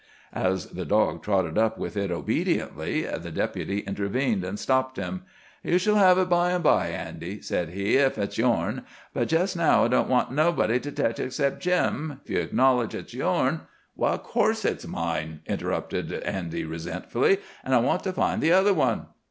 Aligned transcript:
As 0.33 0.69
the 0.71 0.83
dog 0.83 1.21
trotted 1.21 1.59
up 1.59 1.77
with 1.77 1.95
it 1.95 2.09
obediently, 2.09 3.03
the 3.03 3.29
Deputy 3.29 3.81
intervened 3.81 4.43
and 4.43 4.57
stopped 4.57 4.97
him. 4.97 5.21
"You 5.61 5.77
shall 5.77 5.93
have 5.93 6.17
it 6.17 6.27
bime 6.27 6.63
by, 6.63 6.87
Andy," 6.87 7.39
said 7.43 7.69
he, 7.69 7.99
"ef 7.99 8.17
it's 8.17 8.39
yourn. 8.39 8.83
But 9.13 9.27
jest 9.27 9.55
now 9.55 9.85
I 9.85 9.89
don't 9.89 10.09
want 10.09 10.31
nobody 10.31 10.79
to 10.79 10.91
tech 10.91 11.19
it 11.19 11.25
except 11.25 11.61
Jim. 11.61 12.19
Ef 12.23 12.29
you 12.31 12.39
acknowledge 12.39 12.95
it's 12.95 13.13
yourn—" 13.13 13.61
"Of 13.95 14.23
course 14.23 14.65
it's 14.65 14.87
mine," 14.87 15.41
interrupted 15.45 16.11
Andy 16.11 16.65
resentfully. 16.65 17.37
"An' 17.63 17.73
I 17.73 17.77
want 17.77 18.03
to 18.05 18.11
find 18.11 18.41
the 18.41 18.53
other 18.53 18.73
one." 18.73 19.05